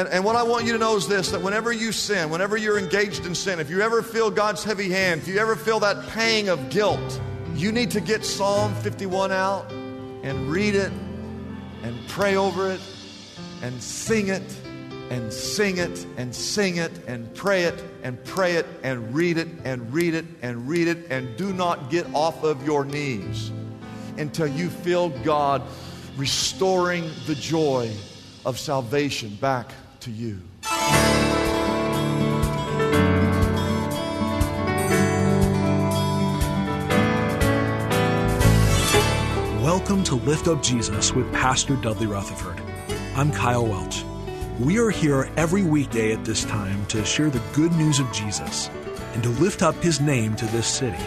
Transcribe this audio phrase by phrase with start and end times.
[0.00, 2.56] And, and what I want you to know is this that whenever you sin, whenever
[2.56, 5.78] you're engaged in sin, if you ever feel God's heavy hand, if you ever feel
[5.80, 7.20] that pang of guilt,
[7.54, 10.90] you need to get Psalm 51 out and read it
[11.82, 12.80] and pray over it
[13.60, 14.56] and sing it
[15.10, 19.48] and sing it and sing it and pray it and pray it and read it
[19.64, 23.52] and read it and read it and do not get off of your knees
[24.16, 25.60] until you feel God
[26.16, 27.92] restoring the joy
[28.46, 30.40] of salvation back to you.
[39.62, 42.60] Welcome to Lift Up Jesus with Pastor Dudley Rutherford.
[43.14, 44.02] I'm Kyle Welch.
[44.58, 48.70] We are here every weekday at this time to share the good news of Jesus
[49.12, 51.04] and to lift up his name to this city.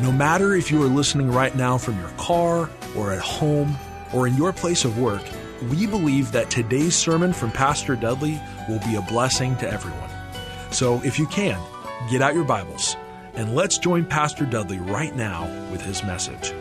[0.00, 3.76] No matter if you are listening right now from your car or at home
[4.12, 5.22] or in your place of work,
[5.62, 10.10] we believe that today's sermon from Pastor Dudley will be a blessing to everyone.
[10.70, 11.60] So if you can,
[12.10, 12.96] get out your Bibles
[13.34, 16.52] and let's join Pastor Dudley right now with his message.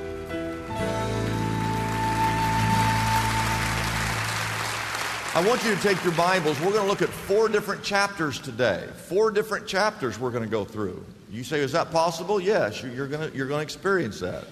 [5.35, 6.59] I want you to take your Bibles.
[6.59, 8.87] We're going to look at four different chapters today.
[9.07, 11.03] Four different chapters we're going to go through.
[11.31, 12.39] You say, is that possible?
[12.39, 14.45] Yes, you're going to, you're going to experience that.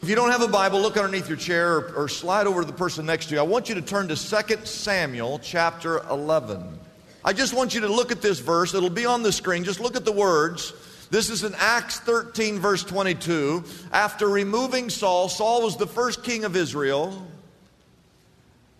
[0.00, 2.66] If you don't have a Bible, look underneath your chair or, or, slide over to
[2.66, 3.40] the person next to you.
[3.40, 6.78] I want you to turn to 2 Samuel chapter 11.
[7.24, 8.74] I just want you to look at this verse.
[8.74, 9.64] It'll be on the screen.
[9.64, 10.72] Just look at the words.
[11.10, 13.64] This is in Acts 13, verse 22.
[13.92, 17.26] After removing Saul, Saul was the first king of Israel.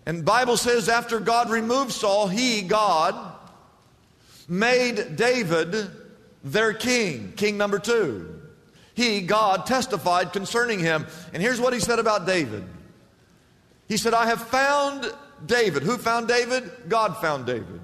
[0.05, 3.13] And Bible says after God removed Saul, he, God,
[4.47, 5.75] made David
[6.45, 8.38] their king, king number two.
[8.99, 11.07] He, God, testified concerning him.
[11.33, 12.65] And here's what he said about David.
[13.87, 15.09] He said, I have found
[15.45, 15.83] David.
[15.83, 16.69] Who found David?
[16.89, 17.79] God found David.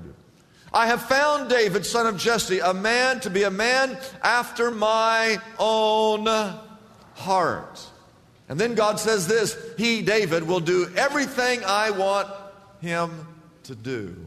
[0.74, 5.38] I have found David, son of Jesse, a man to be a man after my
[5.58, 6.26] own
[7.14, 7.82] heart.
[8.50, 12.28] And then God says this He, David, will do everything I want
[12.82, 13.26] him
[13.64, 14.18] to do.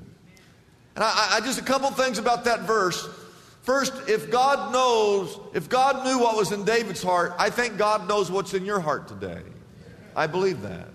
[0.96, 3.06] And I, I, just a couple things about that verse.
[3.68, 8.08] First, if God knows, if God knew what was in David's heart, I think God
[8.08, 9.42] knows what's in your heart today.
[10.16, 10.88] I believe that.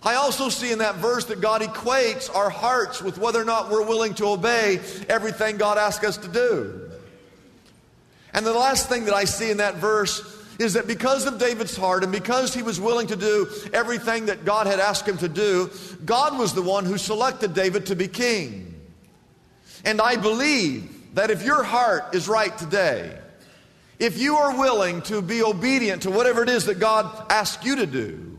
[0.00, 3.68] I also see in that verse that God equates our hearts with whether or not
[3.68, 4.78] we're willing to obey
[5.08, 6.88] everything God asks us to do.
[8.32, 11.76] And the last thing that I see in that verse is that because of David's
[11.76, 15.28] heart and because he was willing to do everything that God had asked him to
[15.28, 15.68] do,
[16.04, 18.72] God was the one who selected David to be king.
[19.84, 23.18] And I believe that if your heart is right today,
[23.98, 27.76] if you are willing to be obedient to whatever it is that God asks you
[27.76, 28.38] to do,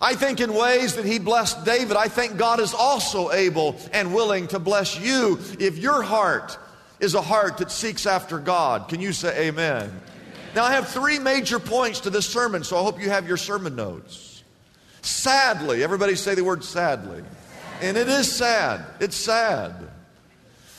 [0.00, 4.14] I think in ways that he blessed David, I think God is also able and
[4.14, 6.58] willing to bless you if your heart
[7.00, 8.88] is a heart that seeks after God.
[8.88, 10.00] Can you say amen?
[10.54, 13.36] Now, I have three major points to this sermon, so I hope you have your
[13.36, 14.44] sermon notes.
[15.02, 17.22] Sadly, everybody say the word sadly.
[17.80, 18.84] And it is sad.
[19.00, 19.74] It's sad.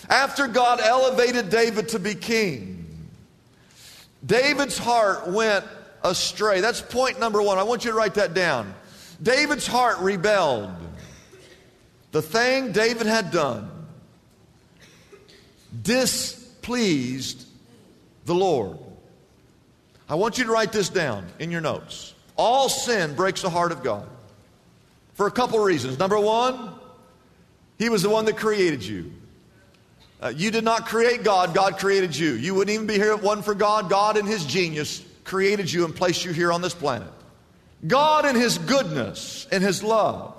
[0.09, 2.85] After God elevated David to be king,
[4.25, 5.65] David's heart went
[6.03, 6.61] astray.
[6.61, 7.57] That's point number one.
[7.57, 8.73] I want you to write that down.
[9.21, 10.71] David's heart rebelled.
[12.11, 13.69] The thing David had done
[15.83, 17.45] displeased
[18.25, 18.77] the Lord.
[20.07, 22.13] I want you to write this down in your notes.
[22.37, 24.07] All sin breaks the heart of God
[25.13, 25.97] for a couple reasons.
[25.99, 26.73] Number one,
[27.77, 29.11] He was the one that created you.
[30.25, 32.31] Uh, you did not create God, God created you.
[32.31, 33.91] You wouldn't even be here if wasn't for God.
[33.91, 37.11] God, in His genius, created you and placed you here on this planet.
[37.85, 40.33] God, in His goodness and His love,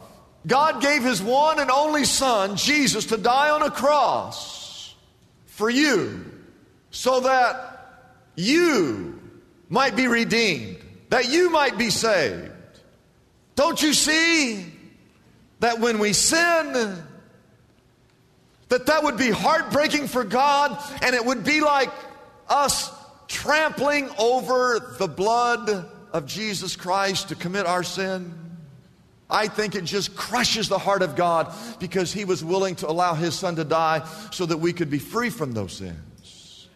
[0.45, 4.93] God gave His one and only Son, Jesus, to die on a cross
[5.47, 6.33] for you
[6.91, 9.21] so that you
[9.69, 10.79] might be redeemed,
[11.11, 12.51] that you might be saved.
[13.55, 14.67] Don't you see
[15.61, 17.06] that when we sin,
[18.69, 21.91] that that would be heartbreaking for God and it would be like
[22.49, 22.91] us
[23.29, 28.35] trampling over the blood of Jesus Christ to commit our sin?
[29.29, 33.15] I think it just crushes the heart of God because he was willing to allow
[33.15, 36.69] his son to die so that we could be free from those sins.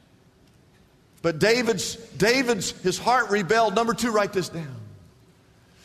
[1.23, 3.75] But David's David's his heart rebelled.
[3.75, 4.75] Number 2 write this down.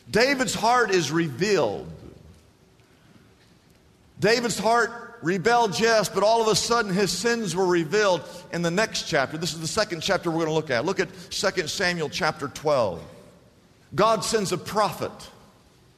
[0.10, 1.92] David's heart is revealed.
[4.20, 8.22] David's heart rebelled, yes, but all of a sudden his sins were revealed
[8.54, 9.38] in the next chapter.
[9.38, 10.86] This is the second chapter we're going to look at.
[10.86, 13.02] Look at 2 Samuel chapter 12.
[13.96, 15.12] God sends a prophet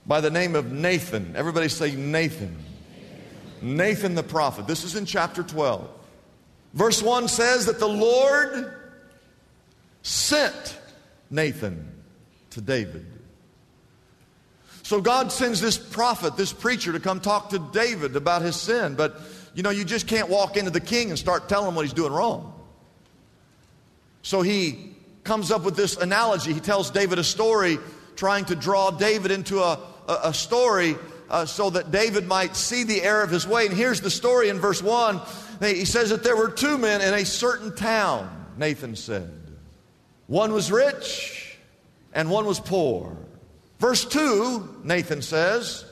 [0.06, 1.34] by the name of Nathan.
[1.36, 2.56] Everybody say Nathan.
[3.62, 4.66] Nathan the prophet.
[4.66, 5.90] This is in chapter 12.
[6.74, 8.74] Verse 1 says that the Lord
[10.04, 10.80] sent
[11.30, 12.02] Nathan
[12.52, 13.06] to David.
[14.88, 18.96] So God sends this prophet, this preacher, to come talk to David about his sin.
[18.96, 19.20] But,
[19.54, 21.92] you know, you just can't walk into the king and start telling him what he's
[21.92, 22.54] doing wrong.
[24.22, 24.96] So he
[25.26, 26.54] comes up with this analogy.
[26.54, 27.80] He tells David a story
[28.16, 30.96] trying to draw David into a, a, a story
[31.30, 33.66] uh, so that David might see the error of his way.
[33.66, 35.20] And here's the story in verse 1.
[35.60, 39.34] He says that there were two men in a certain town, Nathan said.
[40.28, 41.58] One was rich
[42.14, 43.18] and one was poor.
[43.80, 45.86] Verse 2, Nathan says,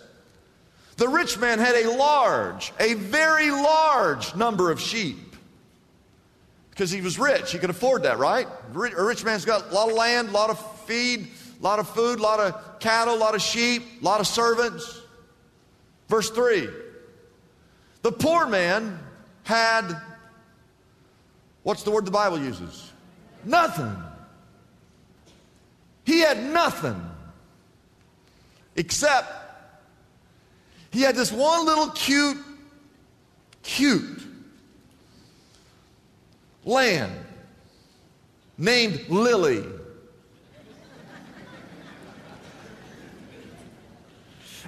[0.98, 5.36] the rich man had a large, a very large number of sheep.
[6.70, 8.48] Because he was rich, he could afford that, right?
[8.74, 11.28] A rich man's got a lot of land, a lot of feed,
[11.60, 14.28] a lot of food, a lot of cattle, a lot of sheep, a lot of
[14.28, 15.02] servants.
[16.08, 16.70] Verse 3
[18.02, 19.00] The poor man
[19.44, 19.96] had,
[21.64, 22.92] what's the word the Bible uses?
[23.44, 23.96] Nothing.
[26.04, 27.02] He had nothing
[28.76, 29.32] except
[30.92, 32.38] he had this one little cute,
[33.64, 34.22] cute
[36.64, 37.12] lamb
[38.58, 39.64] named Lily.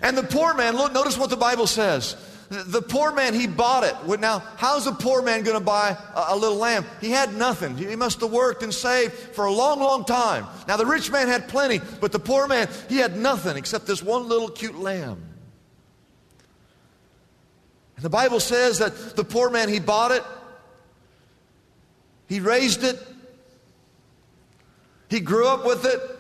[0.01, 2.15] And the poor man, look, notice what the Bible says.
[2.49, 4.19] The poor man, he bought it.
[4.19, 6.85] Now, how's a poor man going to buy a, little lamb?
[7.01, 7.75] He had nothing.
[7.77, 10.45] He must have worked and saved for a long, long time.
[10.65, 14.01] Now, the rich man had plenty, but the poor man, he had nothing except this
[14.01, 15.21] one little cute lamb.
[17.97, 20.23] And the Bible says that the poor man, he bought it,
[22.27, 22.97] he raised it,
[25.09, 26.16] he grew up with it,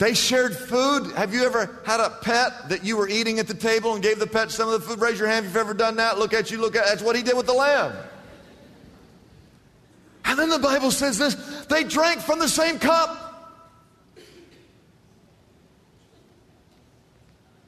[0.00, 1.12] they shared food.
[1.12, 4.18] Have you ever had a pet that you were eating at the table and gave
[4.18, 4.98] the pet some of the food?
[4.98, 6.18] Raise your hand if you've ever done that.
[6.18, 7.92] Look at you, look at that's what he did with the lamb.
[10.24, 11.34] And then the Bible says this
[11.66, 13.26] they drank from the same cup.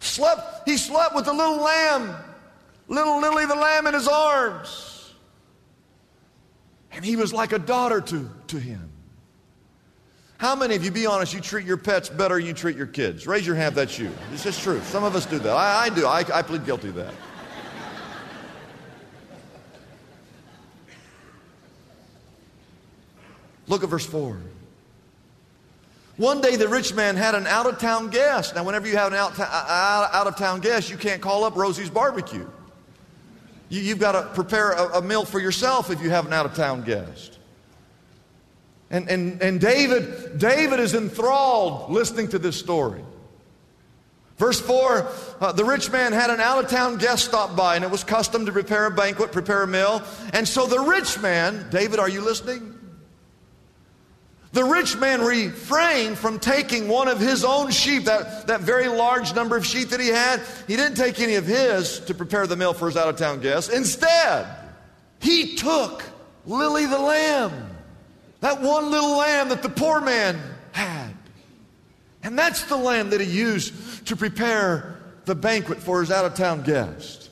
[0.00, 2.17] Slept, he slept with the little lamb,
[2.88, 5.12] little Lily the lamb in his arms.
[6.93, 8.91] And he was like a daughter to, to him.
[10.42, 12.88] How many of you, be honest, you treat your pets better than you treat your
[12.88, 13.28] kids?
[13.28, 14.10] Raise your hand, that's you.
[14.32, 14.80] It's just true.
[14.80, 15.52] Some of us do that.
[15.52, 16.04] I, I do.
[16.04, 17.14] I, I plead guilty to that.
[23.68, 24.36] Look at verse 4.
[26.16, 28.56] One day the rich man had an out of town guest.
[28.56, 31.44] Now, whenever you have an out, uh, uh, out of town guest, you can't call
[31.44, 32.48] up Rosie's Barbecue.
[33.68, 36.46] You, have got to prepare a, a meal for yourself if you have an out
[36.46, 37.38] of town guest.
[38.92, 43.02] And, and, and David, David is enthralled listening to this story.
[44.36, 45.08] Verse 4
[45.40, 48.05] uh, the rich man had an out of town guest stop by, and it was
[48.05, 50.02] custom to prepare a banquet, prepare a meal.
[50.34, 52.78] And so the rich man, David, are you listening?
[54.52, 59.34] The rich man refrained from taking one of his own sheep, that, that very large
[59.34, 60.43] number of sheep that he had.
[60.67, 63.40] He didn't take any of his to prepare the meal for his out of town
[63.40, 63.72] guest.
[63.72, 64.46] Instead,
[65.20, 66.02] he took
[66.44, 67.71] Lily the lamb
[68.43, 70.39] that one little lamb that the poor man
[70.72, 71.15] had.
[72.22, 76.34] And that's the lamb that he used to prepare the banquet for his out of
[76.34, 77.31] town guest.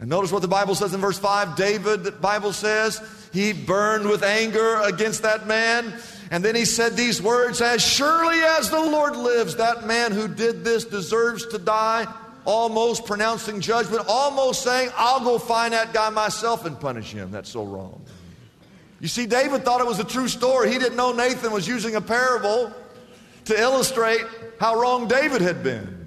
[0.00, 3.00] And notice what the Bible says in verse 5 David, the Bible says,
[3.32, 5.94] he burned with anger against that man.
[6.30, 10.28] And then he said these words As surely as the Lord lives, that man who
[10.28, 12.06] did this deserves to die.
[12.44, 17.30] Almost pronouncing judgment, almost saying, I'll go find that guy myself and punish him.
[17.30, 18.00] That's so wrong.
[19.00, 20.72] You see, David thought it was a true story.
[20.72, 22.72] He didn't know Nathan was using a parable
[23.44, 24.22] to illustrate
[24.58, 26.06] how wrong David had been.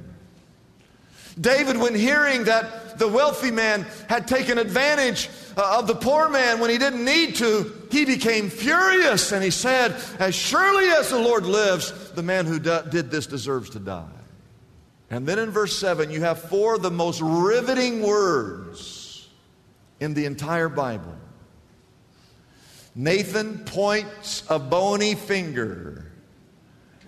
[1.40, 6.60] David, when hearing that the wealthy man had taken advantage uh, of the poor man
[6.60, 11.18] when he didn't need to, he became furious and he said, As surely as the
[11.18, 14.06] Lord lives, the man who did this deserves to die.
[15.10, 19.28] And then in verse 7, you have four of the most riveting words
[20.00, 21.16] in the entire Bible.
[22.96, 26.12] Nathan points a bony finger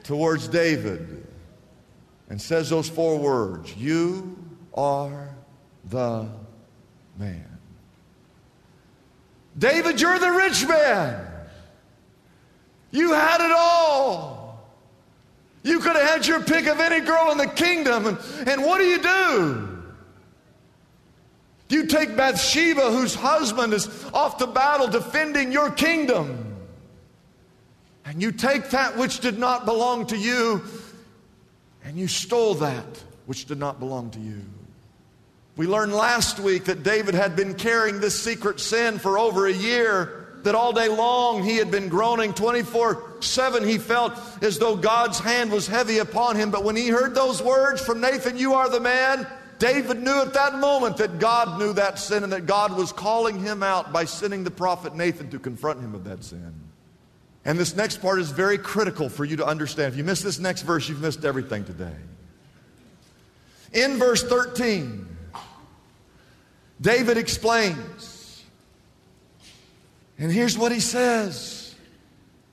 [0.04, 1.28] towards David
[2.30, 4.38] and says those four words You
[4.74, 5.36] are
[5.86, 6.28] the
[7.18, 7.60] man.
[9.58, 11.28] David, you're the rich man.
[12.92, 14.44] You had it all.
[15.64, 18.06] You could have had your pick of any girl in the kingdom.
[18.06, 19.73] And, and what do you do?
[21.74, 26.56] You take Bathsheba, whose husband is off to battle defending your kingdom.
[28.06, 30.62] And you take that which did not belong to you,
[31.84, 32.86] and you stole that
[33.26, 34.42] which did not belong to you.
[35.56, 39.54] We learned last week that David had been carrying this secret sin for over a
[39.54, 43.68] year, that all day long he had been groaning 24 7.
[43.68, 46.52] He felt as though God's hand was heavy upon him.
[46.52, 49.26] But when he heard those words from Nathan, You are the man,
[49.64, 53.40] David knew at that moment that God knew that sin and that God was calling
[53.40, 56.54] him out by sending the prophet Nathan to confront him of that sin.
[57.46, 59.94] And this next part is very critical for you to understand.
[59.94, 61.96] If you miss this next verse, you've missed everything today.
[63.72, 65.08] In verse 13,
[66.82, 68.44] David explains.
[70.20, 71.74] And here's what he says.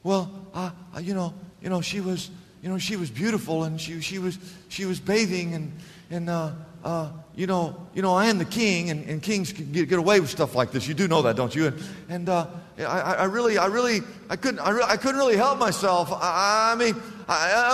[0.05, 2.31] Well, uh, you know, you know, she was,
[2.63, 4.39] you know, she was beautiful, and she, she was,
[4.69, 5.73] she was bathing, and,
[6.09, 6.53] and, uh,
[6.85, 9.99] uh, you know, you know, I am the king, and, and kings can get, get,
[9.99, 10.89] away with stuff like this.
[10.89, 11.67] You do know that, don't you?
[11.67, 12.47] And, and uh,
[12.79, 16.11] I, I, really, I really, I couldn't, I, re- I couldn't really help myself.
[16.13, 16.97] I, I mean,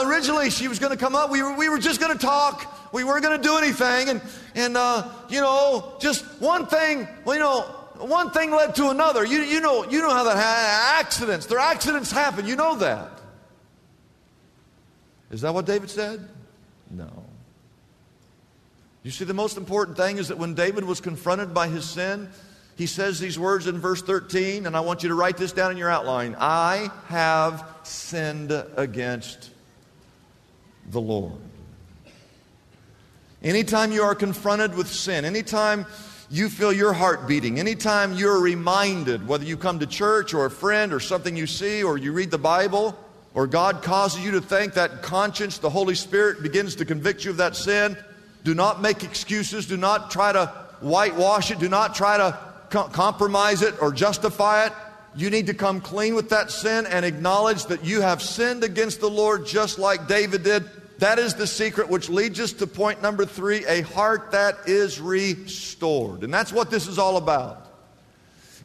[0.08, 1.30] originally she was going to come up.
[1.30, 2.92] We were, we were just going to talk.
[2.92, 4.08] We weren't going to do anything.
[4.08, 4.22] And,
[4.54, 7.62] and uh, you know, just one thing, well, you know,
[7.98, 9.24] one thing led to another.
[9.24, 12.46] You, you, know, you know how that ha- accidents, there accidents happen.
[12.46, 13.10] You know that.
[15.30, 16.28] Is that what David said?
[16.90, 17.25] No.
[19.06, 22.28] You see, the most important thing is that when David was confronted by his sin,
[22.74, 25.70] he says these words in verse 13, and I want you to write this down
[25.70, 29.50] in your outline I have sinned against
[30.90, 31.38] the Lord.
[33.44, 35.86] Anytime you are confronted with sin, anytime
[36.28, 40.50] you feel your heart beating, anytime you're reminded, whether you come to church or a
[40.50, 42.98] friend or something you see or you read the Bible,
[43.34, 47.30] or God causes you to think that conscience, the Holy Spirit begins to convict you
[47.30, 47.96] of that sin,
[48.46, 49.66] do not make excuses.
[49.66, 50.46] Do not try to
[50.78, 51.58] whitewash it.
[51.58, 52.38] Do not try to
[52.70, 54.72] co- compromise it or justify it.
[55.16, 59.00] You need to come clean with that sin and acknowledge that you have sinned against
[59.00, 60.64] the Lord just like David did.
[60.98, 65.00] That is the secret, which leads us to point number three a heart that is
[65.00, 66.22] restored.
[66.22, 67.66] And that's what this is all about.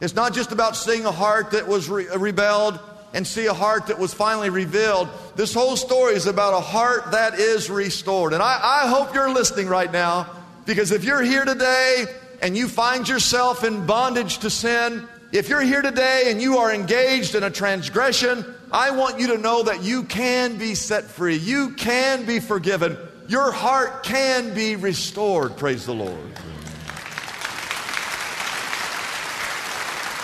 [0.00, 2.78] It's not just about seeing a heart that was re- rebelled
[3.14, 5.08] and see a heart that was finally revealed.
[5.36, 8.32] This whole story is about a heart that is restored.
[8.32, 10.28] And I, I hope you're listening right now
[10.64, 12.06] because if you're here today
[12.40, 16.72] and you find yourself in bondage to sin, if you're here today and you are
[16.72, 21.36] engaged in a transgression, I want you to know that you can be set free.
[21.36, 22.96] You can be forgiven.
[23.28, 25.56] Your heart can be restored.
[25.56, 26.18] Praise the Lord.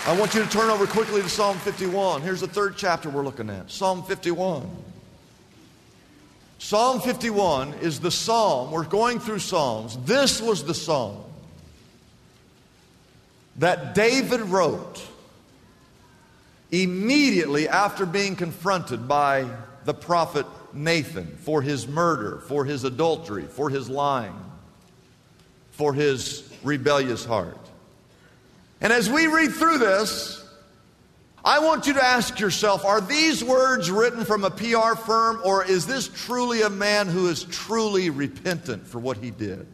[0.06, 2.22] I want you to turn over quickly to Psalm 51.
[2.22, 4.68] Here's the third chapter we're looking at Psalm 51.
[6.58, 9.96] Psalm 51 is the psalm, we're going through Psalms.
[10.04, 11.24] This was the psalm
[13.56, 15.04] that David wrote
[16.70, 19.46] immediately after being confronted by
[19.84, 24.36] the prophet Nathan for his murder, for his adultery, for his lying,
[25.70, 27.67] for his rebellious heart.
[28.80, 30.44] And as we read through this,
[31.44, 35.64] I want you to ask yourself are these words written from a PR firm, or
[35.64, 39.66] is this truly a man who is truly repentant for what he did?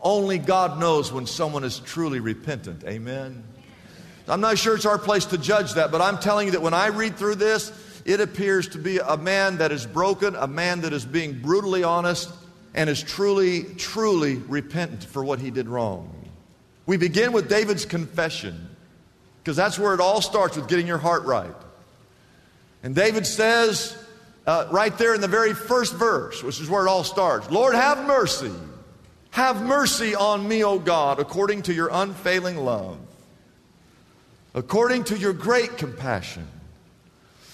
[0.00, 2.84] Only God knows when someone is truly repentant.
[2.84, 3.42] Amen.
[4.28, 6.74] I'm not sure it's our place to judge that, but I'm telling you that when
[6.74, 7.72] I read through this,
[8.04, 11.84] it appears to be a man that is broken, a man that is being brutally
[11.84, 12.30] honest,
[12.74, 16.23] and is truly, truly repentant for what he did wrong.
[16.86, 18.68] We begin with David's confession,
[19.42, 21.54] because that's where it all starts with getting your heart right.
[22.82, 23.96] And David says,
[24.46, 27.74] uh, right there in the very first verse, which is where it all starts Lord,
[27.74, 28.52] have mercy
[29.34, 32.98] have mercy on me, O God, according to your unfailing love,
[34.54, 36.46] according to your great compassion.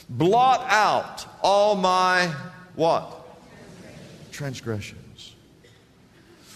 [0.07, 2.27] Blot out all my
[2.75, 3.11] what?
[4.31, 5.35] Transgressions.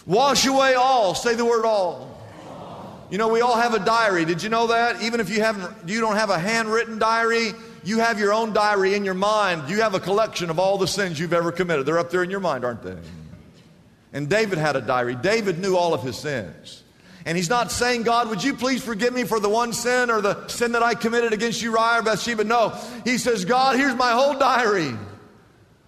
[0.05, 1.15] Wash away all.
[1.15, 2.14] Say the word all.
[3.09, 4.25] You know, we all have a diary.
[4.25, 5.01] Did you know that?
[5.01, 8.95] Even if you haven't you don't have a handwritten diary, you have your own diary
[8.95, 9.69] in your mind.
[9.69, 11.85] You have a collection of all the sins you've ever committed.
[11.85, 12.97] They're up there in your mind, aren't they?
[14.11, 15.15] And David had a diary.
[15.15, 16.83] David knew all of his sins.
[17.25, 20.21] And he's not saying, God, would you please forgive me for the one sin or
[20.21, 22.43] the sin that I committed against Uriah or Bathsheba?
[22.43, 22.69] No.
[23.03, 24.95] He says, God, here's my whole diary.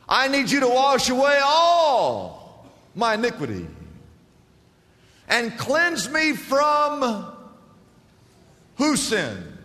[0.09, 3.67] I need you to wash away all my iniquity
[5.27, 7.33] and cleanse me from
[8.75, 9.57] whose sin?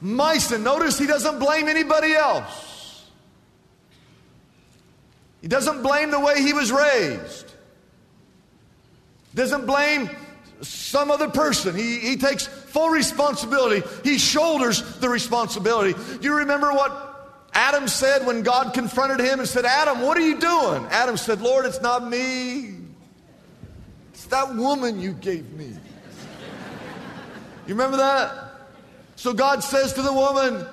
[0.00, 0.64] My sin.
[0.64, 3.04] Notice he doesn't blame anybody else.
[5.40, 7.52] He doesn't blame the way he was raised.
[9.34, 10.10] Doesn't blame
[10.60, 11.74] some other person.
[11.74, 13.86] He, he takes full responsibility.
[14.04, 15.98] He shoulders the responsibility.
[16.20, 20.38] You remember what Adam said when God confronted him and said, Adam, what are you
[20.38, 20.86] doing?
[20.90, 22.74] Adam said, Lord, it's not me.
[24.22, 25.66] It's that woman you gave me.
[27.66, 28.30] You remember that?
[29.16, 30.64] So God says to the woman,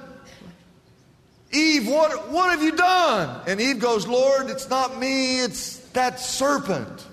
[1.52, 3.42] Eve, what, what have you done?
[3.48, 7.08] And Eve goes, Lord, it's not me, it's that serpent.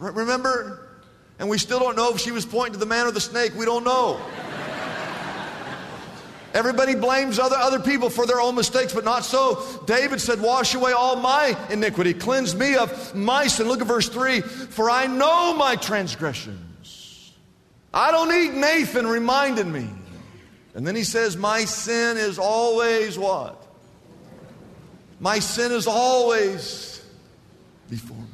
[0.00, 0.98] Remember?
[1.38, 3.52] And we still don't know if she was pointing to the man or the snake.
[3.56, 4.20] We don't know.
[6.54, 9.80] Everybody blames other, other people for their own mistakes, but not so.
[9.86, 13.68] David said, Wash away all my iniquity, cleanse me of my sin.
[13.68, 17.32] Look at verse 3 For I know my transgressions.
[17.94, 19.88] I don't need Nathan reminding me.
[20.74, 23.66] And then he says, My sin is always what?
[25.20, 27.02] My sin is always
[27.88, 28.26] before me.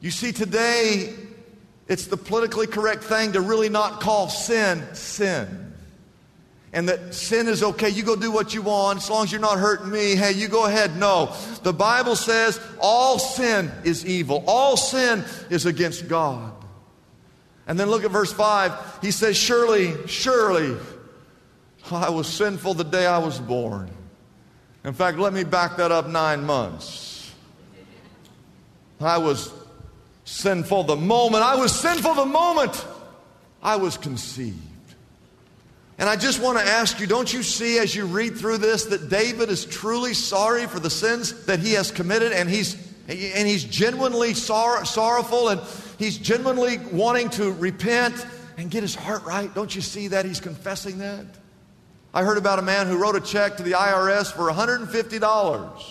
[0.00, 1.14] You see, today,
[1.88, 5.69] it's the politically correct thing to really not call sin sin
[6.72, 7.88] and that sin is okay.
[7.88, 10.14] You go do what you want as long as you're not hurting me.
[10.14, 10.96] Hey, you go ahead.
[10.96, 11.34] No.
[11.62, 16.52] The Bible says all sin is evil, all sin is against God.
[17.66, 18.98] And then look at verse 5.
[19.02, 20.76] He says, Surely, surely,
[21.90, 23.90] I was sinful the day I was born.
[24.84, 27.32] In fact, let me back that up nine months.
[29.00, 29.52] I was
[30.24, 32.84] sinful the moment, I was sinful the moment
[33.62, 34.56] I was conceived.
[36.00, 38.86] And I just want to ask you don't you see as you read through this
[38.86, 42.74] that David is truly sorry for the sins that he has committed and he's,
[43.06, 45.60] and he's genuinely sor- sorrowful and
[45.98, 48.26] he's genuinely wanting to repent
[48.56, 49.54] and get his heart right?
[49.54, 50.24] Don't you see that?
[50.24, 51.26] He's confessing that.
[52.14, 55.82] I heard about a man who wrote a check to the IRS for $150.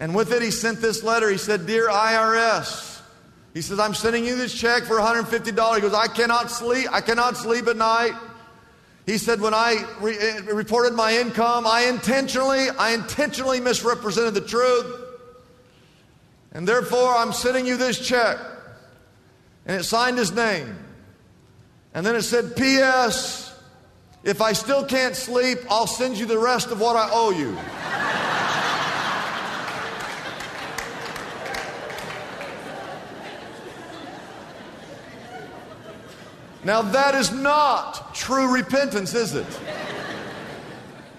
[0.00, 1.30] And with it, he sent this letter.
[1.30, 3.00] He said, Dear IRS,
[3.54, 5.74] he says, I'm sending you this check for $150.
[5.76, 6.88] He goes, I cannot sleep.
[6.90, 8.12] I cannot sleep at night.
[9.08, 14.42] He said, when I re- eh, reported my income, I intentionally, I intentionally misrepresented the
[14.42, 15.00] truth.
[16.52, 18.36] And therefore, I'm sending you this check.
[19.64, 20.76] And it signed his name.
[21.94, 23.58] And then it said, P.S.
[24.24, 27.56] If I still can't sleep, I'll send you the rest of what I owe you.
[36.62, 37.97] Now, that is not
[38.28, 39.46] true repentance, is it?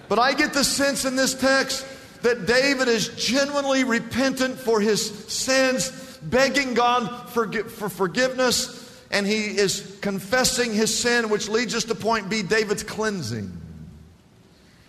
[0.08, 1.84] But I get the sense in this text
[2.22, 5.90] that David is genuinely repentant for his sins,
[6.22, 11.96] begging God for, for forgiveness, and he is confessing his sin, which leads us to
[11.96, 13.60] point B David's cleansing.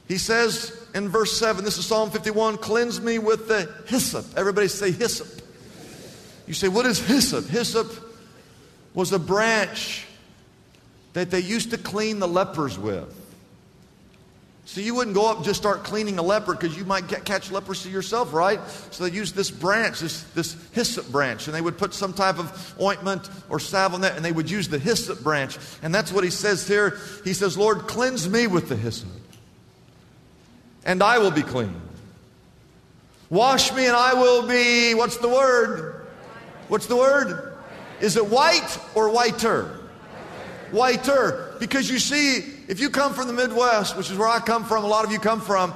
[0.08, 4.28] He says in verse 7, this is Psalm 51 cleanse me with the hyssop.
[4.38, 5.42] Everybody say hyssop.
[6.46, 7.48] You say, what is hyssop?
[7.48, 7.92] Hyssop
[8.94, 10.06] was a branch
[11.14, 13.18] that they used to clean the lepers with.
[14.72, 17.26] So you wouldn't go up and just start cleaning a leper because you might get,
[17.26, 18.60] catch leprosy yourself, right?
[18.92, 22.40] So they used this branch, this, this hyssop branch, and they would put some type
[22.40, 25.58] of ointment or salve on that, and they would use the hyssop branch.
[25.82, 26.98] And that's what he says here.
[27.26, 29.10] He says, Lord, cleanse me with the hyssop,
[30.86, 31.76] and I will be clean.
[33.30, 36.08] Wash me, and I will be, what's the word?
[36.70, 37.58] What's the word?
[38.00, 39.81] Is it white or whiter?
[40.72, 41.56] Whiter.
[41.60, 44.84] Because you see, if you come from the Midwest, which is where I come from,
[44.84, 45.72] a lot of you come from,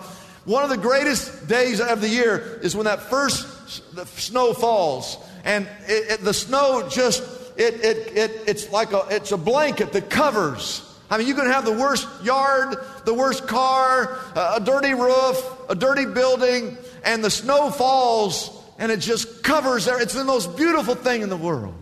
[0.46, 5.18] one of the greatest days of the year is when that first snow falls.
[5.44, 7.24] And it, it, the snow just,
[7.58, 10.82] it, it, it, it's like a, it's a blanket that covers.
[11.10, 15.38] I mean, you can have the worst yard, the worst car, a dirty roof,
[15.70, 20.02] a dirty building, and the snow falls and it just covers there.
[20.02, 21.74] It's the most beautiful thing in the world.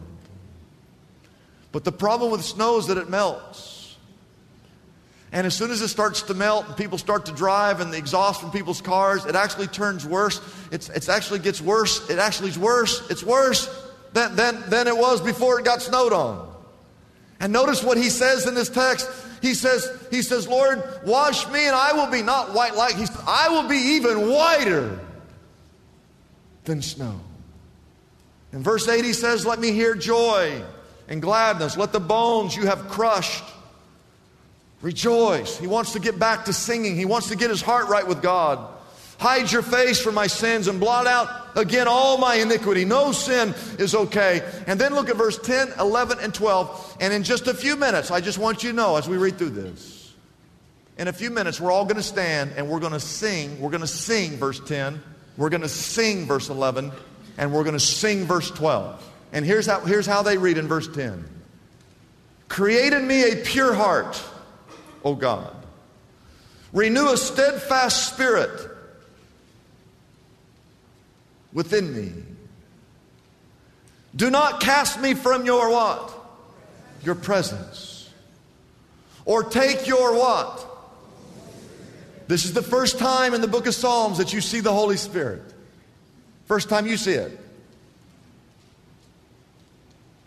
[1.73, 3.97] But the problem with snow is that it melts.
[5.33, 7.97] And as soon as it starts to melt and people start to drive and the
[7.97, 10.39] exhaust from people's cars, it actually turns worse.
[10.71, 12.07] It's, it's actually gets worse.
[12.11, 13.09] It actually is worse.
[13.09, 13.67] It's worse
[14.13, 16.47] than, than, than it was before it got snowed on.
[17.39, 19.09] And notice what he says in this text.
[19.41, 23.07] He says, he says, Lord, wash me and I will be not white like, he
[23.25, 24.99] I will be even whiter
[26.65, 27.19] than snow.
[28.53, 30.63] In verse 8 he says, let me hear joy
[31.07, 31.77] and gladness.
[31.77, 33.43] Let the bones you have crushed
[34.81, 35.57] rejoice.
[35.57, 38.21] He wants to get back to singing, he wants to get his heart right with
[38.21, 38.69] God.
[39.19, 42.83] Hide your face from my sins and blot out again all my iniquity.
[42.83, 44.41] No sin is okay.
[44.67, 46.97] And then look at verse 10, 11, and 12.
[46.99, 49.37] And in just a few minutes, I just want you to know as we read
[49.37, 50.13] through this,
[50.97, 53.61] in a few minutes, we're all going to stand and we're going to sing.
[53.61, 55.01] We're going to sing verse 10.
[55.37, 56.91] We're going to sing verse 11.
[57.37, 59.12] And we're going to sing verse 12.
[59.33, 61.27] And here's how, here's how they read in verse 10
[62.47, 64.23] Create in me a pure heart,
[65.03, 65.53] O God.
[66.71, 68.69] Renew a steadfast spirit
[71.51, 72.11] within me.
[74.15, 76.13] Do not cast me from your what?
[77.03, 78.09] Your presence.
[79.25, 80.65] Or take your what?
[82.27, 84.97] This is the first time in the book of Psalms that you see the Holy
[84.97, 85.41] Spirit.
[86.45, 87.39] First time you see it.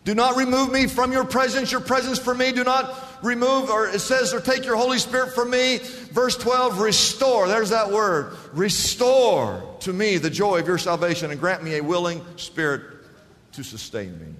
[0.06, 2.52] Do not remove me from your presence, your presence from me.
[2.52, 5.78] Do not remove, or it says, or take your Holy Spirit from me.
[6.12, 7.48] Verse 12, restore.
[7.48, 8.36] There's that word.
[8.52, 12.82] Restore to me the joy of your salvation and grant me a willing spirit
[13.54, 14.32] to sustain me.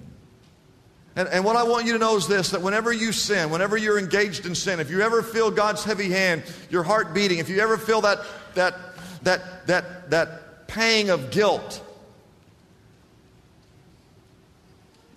[1.17, 3.75] And, and what I want you to know is this that whenever you sin, whenever
[3.75, 7.49] you're engaged in sin, if you ever feel God's heavy hand, your heart beating, if
[7.49, 8.19] you ever feel that,
[8.53, 8.73] that,
[9.23, 11.83] that, that, that pang of guilt,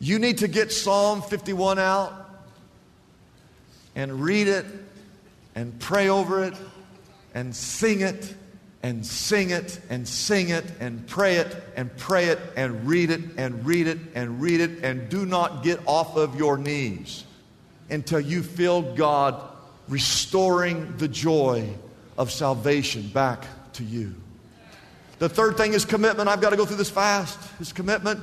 [0.00, 2.12] You need to get Psalm 51 out
[3.94, 4.64] and read it
[5.54, 6.54] and pray over it
[7.34, 8.34] and sing it
[8.82, 13.20] and sing it and sing it and pray it and pray it and read it
[13.36, 17.24] and read it and read it and do not get off of your knees
[17.90, 19.38] until you feel God
[19.86, 21.68] restoring the joy
[22.16, 24.14] of salvation back to you.
[25.18, 26.30] The third thing is commitment.
[26.30, 27.38] I've got to go through this fast.
[27.58, 28.20] His commitment.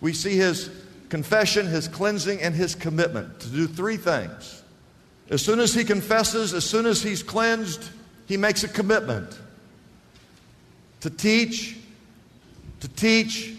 [0.00, 0.70] We see his
[1.08, 4.62] confession, his cleansing, and his commitment to do three things.
[5.30, 7.90] As soon as he confesses, as soon as he's cleansed,
[8.26, 9.38] he makes a commitment
[11.00, 11.76] to teach,
[12.80, 13.54] to teach,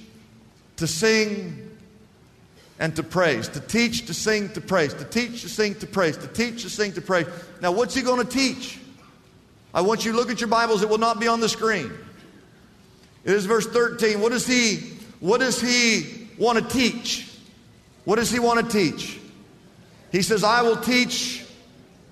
[0.77, 1.63] to sing,
[2.79, 3.49] and to praise.
[3.49, 4.93] To teach, to sing, to praise.
[4.93, 6.17] To teach, to sing, to praise.
[6.17, 7.25] To teach, to sing, to praise.
[7.61, 8.79] Now, what's he going to teach?
[9.73, 10.81] I want you to look at your Bibles.
[10.81, 11.91] It will not be on the screen.
[13.23, 14.21] It is verse 13.
[14.21, 14.77] What is he,
[15.19, 17.29] what is he want to teach?
[18.05, 19.19] What does he want to teach?
[20.11, 21.45] He says, I will teach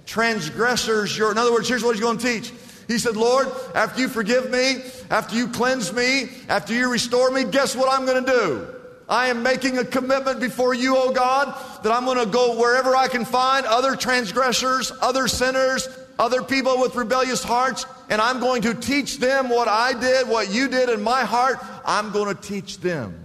[0.06, 1.32] transgressors your.
[1.32, 2.52] In other words, here's what he's going to teach.
[2.88, 7.44] He said, Lord, after you forgive me, after you cleanse me, after you restore me,
[7.44, 8.68] guess what I'm going to do?
[9.08, 12.96] I am making a commitment before you, oh God, that I'm going to go wherever
[12.96, 18.64] I can find other transgressors, other sinners, other people with rebellious hearts, and I'm going
[18.64, 21.58] to teach them what I did, what you did in my heart.
[21.86, 23.25] I'm going to teach them.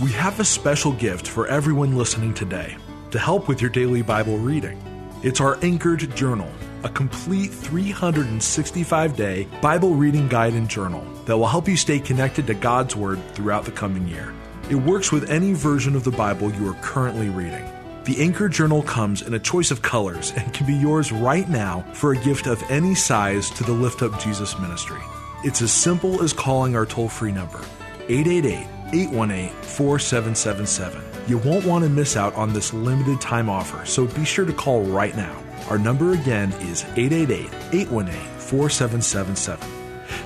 [0.00, 2.76] We have a special gift for everyone listening today
[3.10, 4.80] to help with your daily Bible reading.
[5.24, 6.48] It's our Anchored Journal,
[6.84, 12.46] a complete 365 day Bible reading guide and journal that will help you stay connected
[12.46, 14.32] to God's Word throughout the coming year.
[14.70, 17.68] It works with any version of the Bible you are currently reading.
[18.04, 21.84] The Anchor Journal comes in a choice of colors and can be yours right now
[21.92, 25.00] for a gift of any size to the Lift Up Jesus ministry.
[25.42, 27.60] It's as simple as calling our toll free number,
[28.08, 31.02] 888 818 4777.
[31.26, 34.52] You won't want to miss out on this limited time offer, so be sure to
[34.52, 35.42] call right now.
[35.68, 39.68] Our number again is 888 818 4777.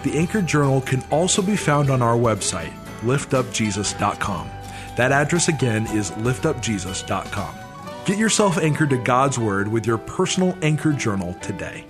[0.04, 4.50] The Anchor Journal can also be found on our website, liftupjesus.com.
[4.96, 7.54] That address again is liftupjesus.com.
[8.04, 11.84] Get yourself anchored to God's Word with your personal Anchor Journal today.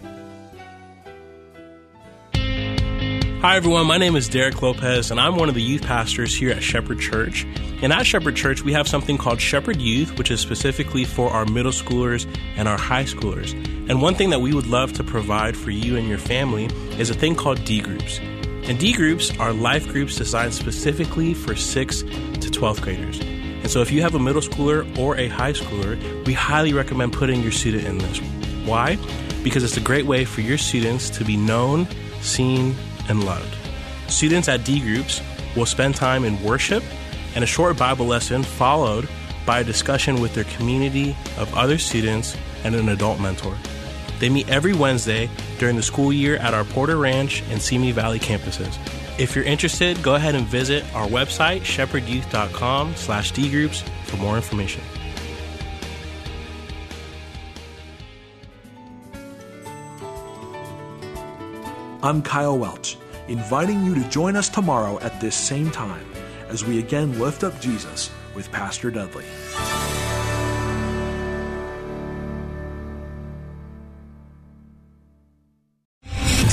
[3.43, 3.89] Hi, everyone.
[3.89, 7.01] My name is Derek Lopez, and I'm one of the youth pastors here at Shepherd
[7.01, 7.45] Church.
[7.83, 11.45] And at Shepherd Church, we have something called Shepherd Youth, which is specifically for our
[11.45, 12.25] middle schoolers
[12.57, 13.53] and our high schoolers.
[13.91, 16.67] And one thing that we would love to provide for you and your family
[17.01, 18.21] is a thing called D groups.
[18.21, 23.19] And D groups are life groups designed specifically for 6th to 12th graders.
[23.19, 27.13] And so if you have a middle schooler or a high schooler, we highly recommend
[27.13, 28.19] putting your student in this.
[28.65, 28.99] Why?
[29.43, 31.89] Because it's a great way for your students to be known,
[32.21, 32.77] seen,
[33.13, 33.55] and loved.
[34.09, 35.21] Students at D groups
[35.55, 36.83] will spend time in worship
[37.35, 39.07] and a short Bible lesson, followed
[39.47, 43.55] by a discussion with their community of other students and an adult mentor.
[44.19, 48.19] They meet every Wednesday during the school year at our Porter Ranch and Simi Valley
[48.19, 48.79] campuses.
[49.19, 54.83] If you're interested, go ahead and visit our website, shepherdyouth.com slash dgroups for more information.
[62.05, 62.97] I'm Kyle Welch,
[63.29, 66.07] inviting you to join us tomorrow at this same time
[66.49, 69.25] as we again lift up Jesus with Pastor Dudley.